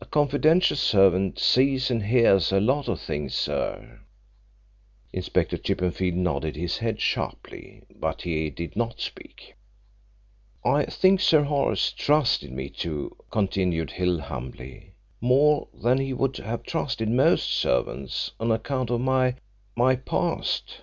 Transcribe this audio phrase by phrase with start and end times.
[0.00, 3.98] A confidential servant sees and hears a lot of things, sir."
[5.12, 9.56] Inspector Chippenfield nodded his head sharply, but he did not speak.
[10.64, 16.62] "I think Sir Horace trusted me, too," continued Hill humbly, "more than he would have
[16.62, 19.34] trusted most servants, on account of my
[19.74, 20.82] my past.